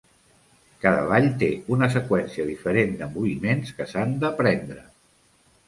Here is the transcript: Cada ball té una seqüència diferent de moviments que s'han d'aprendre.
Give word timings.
Cada 0.85 1.03
ball 1.11 1.27
té 1.43 1.49
una 1.75 1.91
seqüència 1.97 2.47
diferent 2.49 2.97
de 3.03 3.11
moviments 3.13 3.77
que 3.79 3.89
s'han 3.95 4.19
d'aprendre. 4.27 4.83